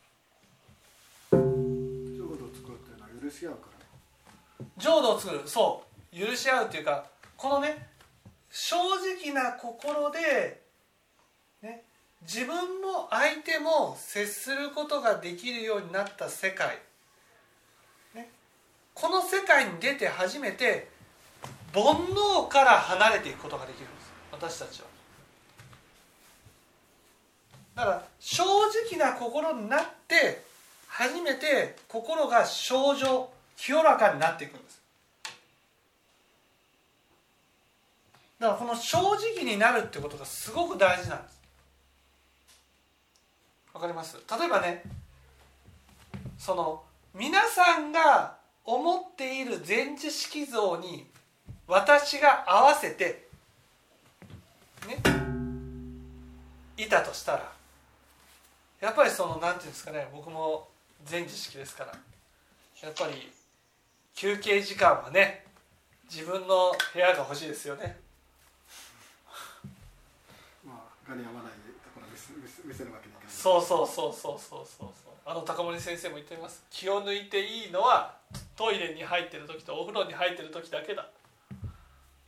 [3.33, 3.69] し合うか
[4.61, 5.43] ら浄土を作る。
[5.47, 7.07] そう許し合うっていうか
[7.37, 7.89] このね
[8.51, 10.61] 正直な心で、
[11.63, 11.85] ね、
[12.21, 16.79] 自分も相手も接することができるようになった世界、
[18.15, 18.29] ね、
[18.93, 20.89] この世界に出て初めて
[21.73, 24.13] 煩悩から離れていくことができるんです。
[24.31, 24.87] 私たちは。
[27.75, 30.45] だから正直な心になって
[30.95, 34.83] 初めて心が正常清らかになっていくんです。
[38.39, 41.41] だからこの正直になるってことがすごく大事なんです。
[43.73, 44.19] わかります？
[44.39, 44.83] 例えばね
[46.37, 46.83] その
[47.15, 48.37] 皆さんが
[48.67, 51.07] 思っている全知識像に
[51.67, 53.29] 私が合わせて
[54.87, 54.99] ね
[56.77, 57.51] いたとしたら
[58.81, 60.69] やっぱりそのなんていうんですかね僕も
[61.05, 61.93] 全知識ですから。
[62.83, 63.31] やっぱり
[64.15, 65.47] 休憩時間はね
[66.11, 68.01] 自分の部屋が欲しいですよね。
[70.67, 71.31] まあ合わないと
[71.95, 72.19] ころを見
[72.75, 73.33] せるわけにいかない。
[73.33, 74.87] そうそうそうそうそうそう。
[74.87, 74.91] そう
[75.25, 76.65] あの高森先生も言っています。
[76.71, 78.19] 気を抜いていいのは
[78.57, 81.09] トイレに入ってる時とお風呂に入ってる時だけだ、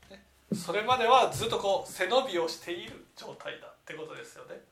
[0.09, 0.25] ね。
[0.55, 4.63] それまではずっとこう背伸びをしている状態だってことですよね。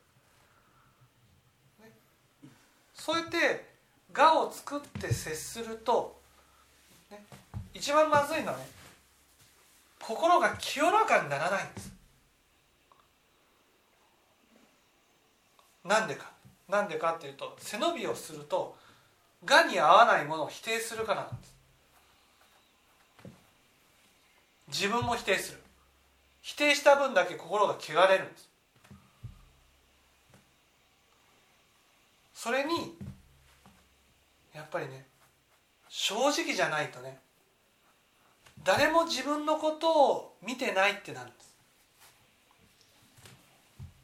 [1.81, 1.91] ね。
[2.93, 3.72] そうやって
[4.15, 6.19] 我を作って接すると、
[7.11, 7.23] ね、
[7.73, 8.65] 一番まずいのはね
[9.99, 11.93] 心が清らかにならないんです。
[15.85, 16.31] なんでか。
[16.67, 18.75] なんでかっていうと背伸びをすると
[19.45, 21.53] がに合わないものを否定するからなんです。
[24.67, 25.59] 自分も否定する。
[26.41, 28.49] 否定した分だけ心が汚れるんです。
[32.33, 32.97] それに
[34.53, 35.05] やっぱりね
[35.89, 37.19] 正直じゃないとね
[38.63, 41.53] 誰も自分のことを見てないってなるんです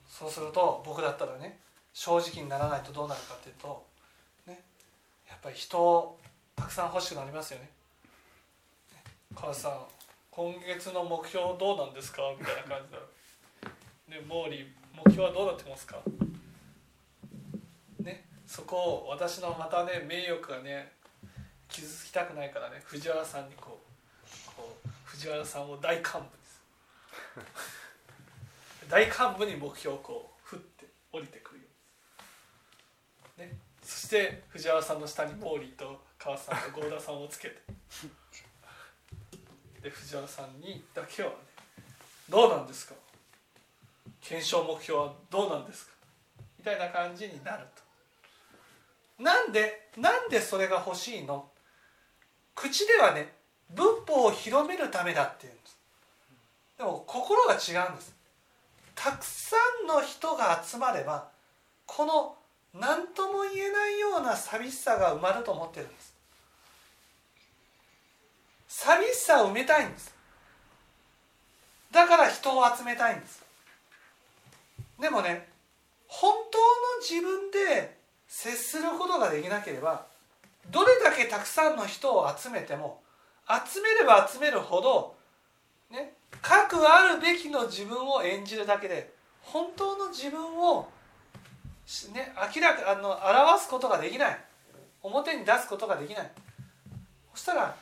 [0.10, 1.60] そうすると僕だったらね
[1.93, 3.86] 正直にならないとどうなるかっていうと、
[4.47, 4.60] ね、
[5.28, 6.20] やっぱり人を
[6.56, 7.70] たくさん欲しくなりますよね。
[8.93, 9.04] ね
[9.36, 9.72] 母さん
[10.30, 12.22] 今月の目標どうなんですか？
[12.38, 12.78] みたいな感
[14.08, 16.00] じで「ね、モーリー目標はどうなってますか?」
[18.50, 18.76] そこ
[19.06, 20.91] を私のまたね名誉がね
[21.68, 23.80] 傷つきたくないからね藤原さんにこ
[24.26, 24.28] う
[24.58, 26.62] こう藤原さんを大幹部です。
[28.89, 31.66] 大幹部に目標をこう振って降りてくるよ
[33.38, 33.47] うに。
[33.52, 37.62] ね、そして藤原さんの下に毛利と川さんと合田さんをつけて。
[39.82, 41.36] で藤原さんにだけはね
[42.28, 42.95] どうなんですか？
[44.22, 45.93] 検証目標はどうなんですか？
[46.58, 47.84] みたいな感じになると
[49.20, 51.50] なんでなんでそれが欲しいの？
[52.56, 53.34] 口ではね
[53.70, 55.78] 仏法を広めるためだっていうんです。
[56.78, 58.16] でも心が違うんです。
[58.96, 61.28] たくさんの人が集まれば
[61.86, 62.36] この
[62.74, 66.14] 何とも言えないような寂しさが埋まると思ってるんです。
[68.68, 70.14] 寂しさを埋めたいんです。
[71.92, 73.44] だから人を集めたいんです。
[75.00, 75.48] でもね
[76.08, 76.66] 本当の
[77.02, 77.99] 自分で
[78.30, 80.06] 接することができなければ
[80.72, 83.02] どれだけたくさんの人を集めても
[83.66, 85.16] 集めれば集めるほど
[85.92, 89.12] ね核あるべきの自分を演じるだけで
[89.42, 90.88] 本当の自分を、
[92.14, 94.40] ね、明らかあの表すことができない。
[95.02, 96.32] 表に出すことができない。
[97.34, 97.76] そしたら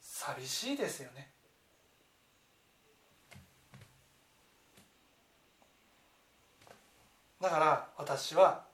[0.00, 1.28] 寂しいですよね。
[7.40, 8.64] だから私は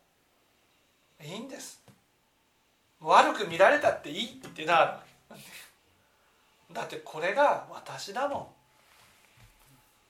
[1.22, 1.82] いいんです。
[3.00, 5.04] 悪く見られたっていいってなるわ
[5.36, 6.74] け。
[6.74, 8.52] だってこれが私だも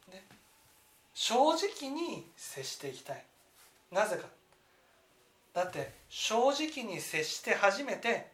[0.08, 0.24] ん、ね、
[1.14, 3.24] 正直に接していきたい。
[3.92, 4.26] なぜか。
[5.52, 8.30] だって正直に接して初めて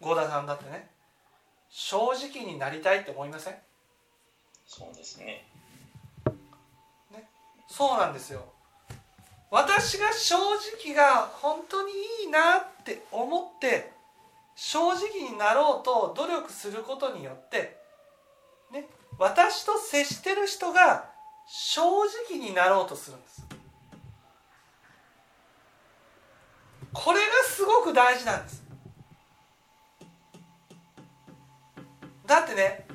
[0.00, 0.90] 合田さんだってね。
[1.70, 3.56] 正直になりたいって思いません？
[4.66, 5.44] そうですね。
[7.10, 7.28] ね。
[7.68, 8.44] そうなんですよ
[9.52, 10.34] 私が正
[10.82, 11.92] 直が本当に
[12.22, 13.92] いいなって思って
[14.56, 17.76] 正直になろうと努力することによって、
[18.72, 18.86] ね、
[19.18, 21.04] 私と接してる人が
[21.46, 21.82] 正
[22.30, 23.44] 直になろうとするんです。
[26.94, 28.62] これがすごく大事なんです。
[32.26, 32.86] だってね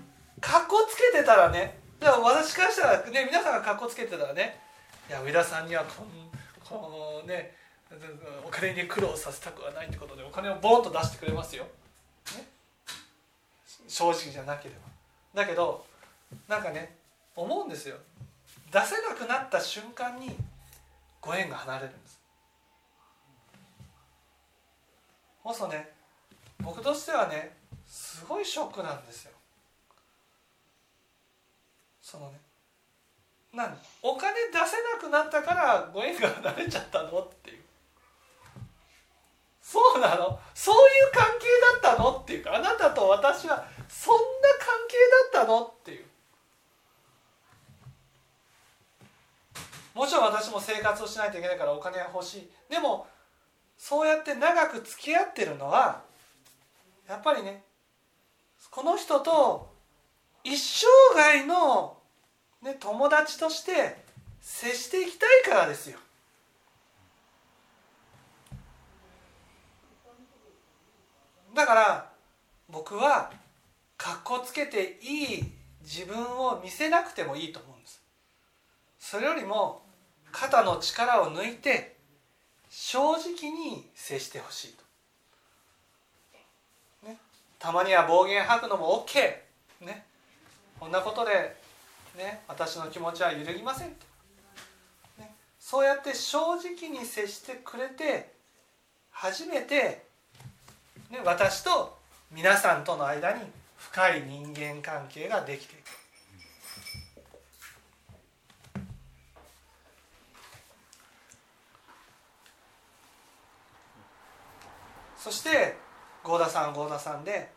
[0.41, 4.59] かっこつけてたらねでも私からしたらね皆さんがかっこつけてたらね
[5.07, 6.26] いや上田さんにはこん
[6.67, 7.55] このね
[8.45, 11.69] お金に苦労させたくはないってことでお金をボンと出してくれますよ、ね、
[13.87, 15.41] 正直じゃなければ。
[15.41, 15.85] だけど
[16.47, 16.97] なんかね
[17.35, 17.95] 思うんですよ。
[18.71, 20.35] 出せなくなった瞬間に
[21.21, 22.19] ご縁が離れるんです。
[25.53, 25.89] そね
[26.59, 27.55] 僕としてはね
[27.87, 29.31] すごいショックなんですよ。
[32.01, 32.39] そのね
[33.57, 37.57] 何お金出せなくなったからご縁が離れちゃったのっていう。
[39.59, 40.39] そうなの？
[40.53, 40.77] そうい
[41.09, 41.47] う関係
[41.83, 44.21] だったのっていうかあなたと私はそんな
[44.59, 44.95] 関係
[45.33, 46.05] だったのっていう。
[49.95, 52.49] もちろん私も生活をしないといけないからお金は欲しい。
[52.69, 53.07] でも
[53.75, 56.03] そうやって長く付き合ってるのは
[57.09, 57.63] やっぱりね
[58.69, 59.75] この人と
[60.43, 60.85] 一生
[61.19, 61.96] 涯の、
[62.61, 63.95] ね、友達として
[64.41, 65.99] 接していきたいからですよ。
[71.53, 72.09] だから
[72.69, 73.31] 僕は
[73.97, 75.43] かっこつけていい
[75.81, 78.01] 自分を見せなくてもいいと思うんです。
[78.99, 79.81] それよりも
[80.31, 81.95] 肩の力を抜いて
[82.69, 84.75] 正直に接してほしい
[87.03, 87.17] と、ね、
[87.57, 90.05] たまには暴言吐くのも OK、ね、
[90.79, 91.55] こんなことで、
[92.17, 93.89] ね、私の気持ちは揺るぎません、
[95.19, 98.33] ね、そうやって正直に接してくれて
[99.11, 100.03] 初めて、
[101.11, 101.95] ね、私と
[102.31, 103.41] 皆さんとの間に
[103.77, 105.87] 深い人間関係ができていく。
[115.17, 115.75] そして
[116.23, 117.51] 合田さん合田さんで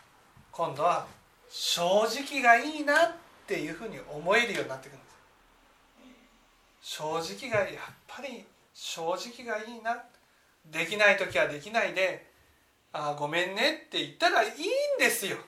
[0.50, 1.06] 今度は
[1.48, 5.06] 正直がいいなってっていうふうに思えるようになってくるんで
[6.82, 6.94] す。
[6.94, 10.04] 正直がやっぱり正直がいいな。
[10.66, 12.30] できない時はできないで
[12.92, 14.54] 「あごめんね」って言ったらいいん
[14.98, 15.38] ですよ、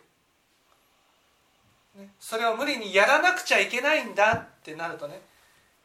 [1.95, 5.21] ね、それを無理にやらなくちゃいけないんだってなるとね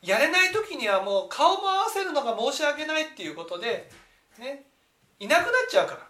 [0.01, 3.91] やれない時にはもう顔も合わせるのが申し訳ないっていうことで
[4.39, 4.63] ね
[5.19, 6.06] いなくなっちゃうから。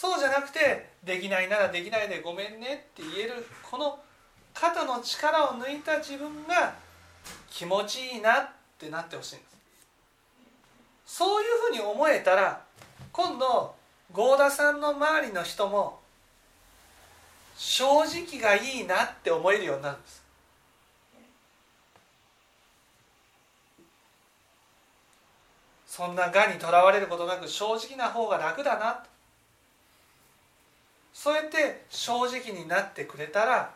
[0.00, 3.98] そうじゃなくてできないならできないでごめんねって言えるこの
[4.54, 6.72] 肩の力を抜いた自分が
[7.50, 8.48] 気持ちいいなっ
[8.78, 9.44] てなってほしいんで
[11.04, 11.18] す。
[11.18, 12.62] そういうふうに思えたら
[13.12, 13.74] 今度
[14.10, 16.00] 合田さんの周りの人も
[17.58, 20.22] 正直がいいなって思えるようになるんです。
[25.86, 29.04] そんながにとらわれることなく正直な方が楽だな。
[31.12, 33.74] そうやって正直になってくれたら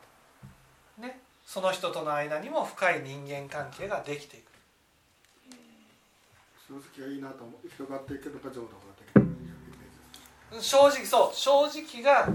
[0.98, 4.44] ねその人との間にも深い人間関係ができていく。
[6.66, 8.84] 正直がいいなと思う広がっていくのか浄土が
[10.60, 12.28] 正直そう正直が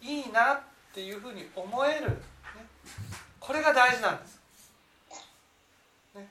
[0.00, 0.60] いいなっ
[0.92, 2.16] ていうふうに思える、ね、
[3.40, 4.40] これが大事なんです、
[6.14, 6.28] ね、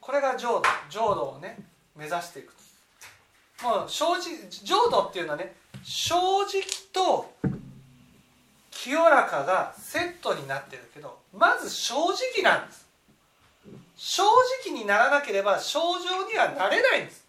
[0.00, 1.58] これが浄土浄土をね
[1.96, 2.54] 目指していく
[3.62, 4.20] もう正直
[4.50, 6.62] 浄土っていうのはね正直
[6.92, 7.32] と
[8.86, 12.86] 清らかがセットになってるけどまず正直なんです。
[13.96, 14.22] 正
[14.64, 17.26] 直にならなければ正常にはなれないんです。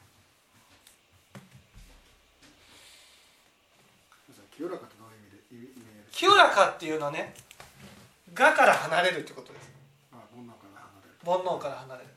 [4.55, 5.81] 清らかってどういう意味で
[6.11, 7.33] 清らかっていうのはね
[8.37, 9.71] 我から離れるってことです。
[10.13, 11.15] あ煩悩から離れる。
[11.25, 12.09] 煩悩から離れる。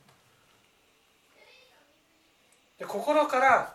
[2.77, 3.73] で心から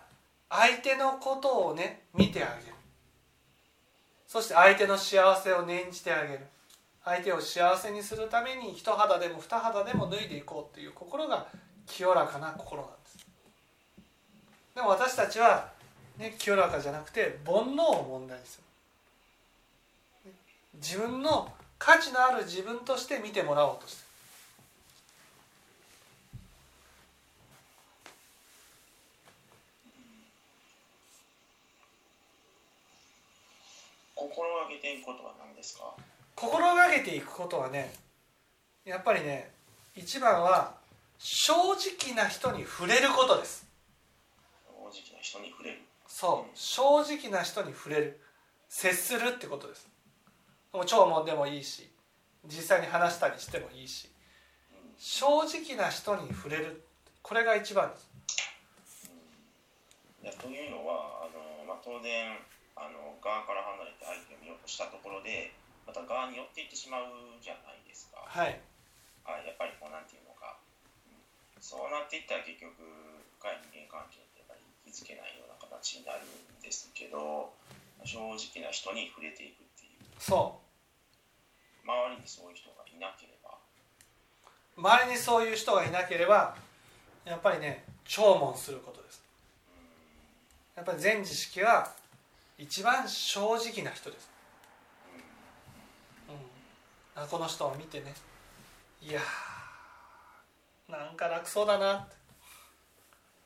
[0.49, 2.76] 相手のことをね見てあげる
[4.37, 6.41] そして相手の幸せを念じてあげる。
[7.03, 11.47] 相手を幸せにするために一肌でも二肌でも脱いでいこうっていう心が
[11.87, 13.26] 清らかな心なんです。
[14.74, 15.70] でも私たちは、
[16.18, 18.61] ね、清らかじゃなくて煩悩を問題にす
[20.26, 20.32] る。
[20.74, 24.05] 自分の価値のある自分として見てもらおうとして
[34.17, 35.95] 心がけていくことは何ですか？
[36.35, 37.93] 心がけていくことはね
[38.85, 39.51] やっぱりね
[39.95, 40.75] 一番は
[41.19, 43.67] 正直な人に触れることです。
[44.67, 45.79] 正直な人に触れる。
[46.09, 46.59] そう。
[46.59, 48.21] 正直な人に触れる。
[48.69, 49.89] 接するってことです。
[50.73, 51.89] もう聴聞でもいいし
[52.47, 54.11] 実際に話したりしてもいいし。
[54.99, 56.83] 正直な人に触れる。
[57.23, 58.11] これが一番です。
[60.23, 61.29] いやというのはあ
[61.61, 62.37] の、まあ、当然
[62.77, 65.57] あの側から離れて相手を見ようとしたところで
[65.89, 68.61] また側に寄っていってしまうじゃないですか、はい。
[69.24, 70.61] あやっぱりこうなんていうのか、
[71.09, 71.62] うん。
[71.62, 72.77] そうなっていったら結局
[73.41, 77.55] 深い人間関係ってやっぱり気づけないような形になるんですけど
[78.05, 80.05] 正直な人に触れていくっていう。
[80.20, 80.61] そ
[81.87, 83.57] 周りにそういう人がいなければ。
[83.57, 86.59] う周りにそういう人がいなければ
[87.24, 89.22] やっぱりね聴聞することです。
[90.74, 91.95] やっぱり全知識は
[92.59, 94.31] 一番正直な人です、
[96.29, 96.33] う
[97.21, 98.15] ん、あこの人を見てね。
[99.03, 101.95] いやーなんか楽そうだな。
[101.97, 102.09] っ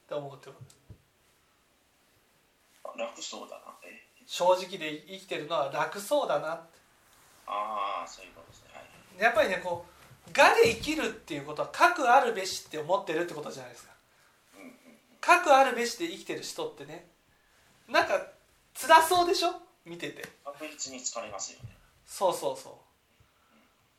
[0.09, 0.51] て思うって
[2.97, 6.55] 楽そうだなえ正直で生きてるのは楽そうだな。
[6.55, 6.79] って
[7.47, 8.71] ああそういうことですね。
[8.73, 9.23] はい。
[9.23, 13.93] やっぱりねこう我で生きるっていうことは核あるべしって思ってるってことじゃないですか。
[14.57, 14.73] うんうん。
[15.21, 17.07] 核あるべしで生きてる人ってね
[17.89, 18.21] なんか
[18.75, 19.55] 辛そうでしょ？
[19.85, 20.23] 見てて。
[20.45, 21.71] 確実に疲れますよね。
[22.07, 22.81] そうそうそ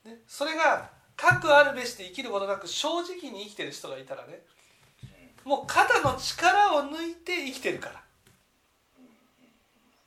[0.04, 4.40] う、ね、それが核あるべしで生きることなく正直に生きてる人がいたらね
[5.44, 7.94] もう肩の力を抜いて生きてるから。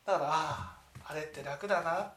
[0.05, 2.13] だからあああれって楽だな。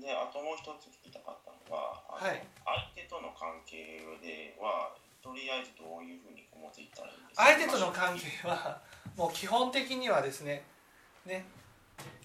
[0.00, 2.42] であともう一つ聞きたかったのは、はい。
[2.94, 7.44] 相手との関係ではとりあえずどういうふうに思っていったらいいんですか？
[7.44, 8.82] 相手との関係は
[9.16, 10.64] もう基本的にはですね
[11.26, 11.44] ね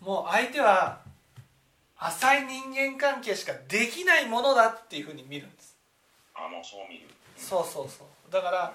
[0.01, 1.01] もう相手は
[1.97, 5.75] 浅い人間関係しかできないものだっていうふうに見るんです。
[6.33, 7.07] あもうそう見る。
[7.35, 8.31] そうそうそう。
[8.31, 8.73] だから、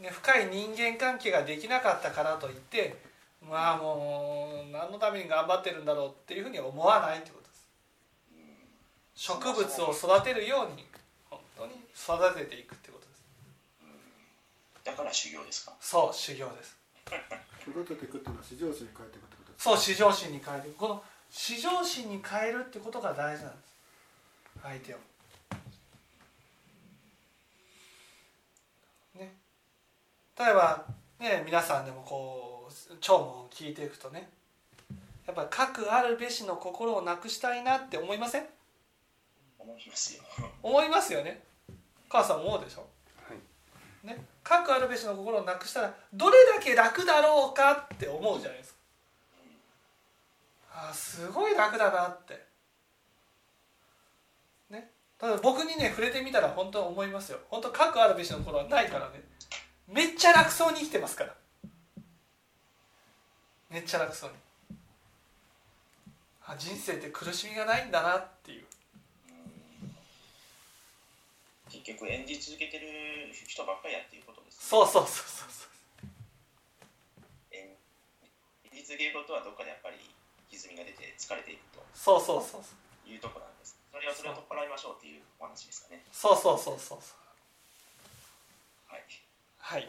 [0.00, 2.96] ね、深い人間関係ができなかったからといって
[3.48, 7.68] まあもう何のために頑張ってるんだろうっていうふうに思わないってことです。
[9.14, 10.86] 植物を育てるように
[11.30, 13.24] 本当に育てていくってことです。
[14.84, 15.72] だから修行ですか？
[15.80, 16.76] そう修行です
[17.66, 20.74] 育てていくっていうのは至上心に変えていくってことですそう至上心に変える。
[20.78, 23.76] この至上心に変えるってことが大事なんです。
[24.62, 24.96] 相手を。
[29.16, 29.34] ね。
[30.38, 30.86] 例えば
[31.18, 34.30] ね皆さんでもこう聴聞を聞いていくとね
[35.26, 38.44] やっぱり核あるべしの心をなくしたいなって思いません？
[39.58, 40.22] 思いますよ。
[40.62, 41.42] 思いますよね。
[42.08, 42.86] 母さん思うでしょ？
[43.28, 44.06] はい。
[44.06, 48.78] ね核あるべしの心をなくしたらどれだけ楽だろうかって思うじゃないですか。
[50.90, 52.46] あすごい楽だなって。
[54.70, 54.90] ね。
[55.18, 57.40] ただ僕にね触れてみたら本当思いますよ。
[57.50, 59.22] 本当核あるべしの心はないからね。
[59.86, 61.34] めっちゃ楽そうに生きてますから。
[63.68, 64.36] めっちゃ楽そうに。
[66.46, 68.64] あ人生って苦しみがないんだなっていう。
[71.68, 75.70] 結局演じ続けてる人ばっかりやっていうことです、そうそうそうそうそう。
[77.52, 77.76] 演
[78.72, 79.96] じ続けることはどっかでやっぱり
[80.50, 81.84] 歪みが出て疲れていくと。
[81.94, 82.88] そうそうそうそう。
[83.08, 86.04] いうとこなんですそれはそれを取っ払いましょうっていうお話ですかね。
[86.12, 87.18] そうそうそうそうそう
[88.92, 89.04] はい
[89.58, 89.88] はい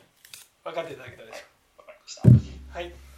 [0.63, 2.31] 分かっていただけたでしょわかりましたう
[2.71, 3.08] はい